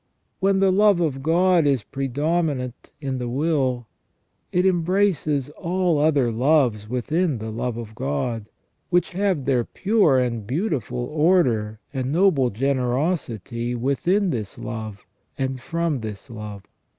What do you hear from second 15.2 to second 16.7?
and from this love.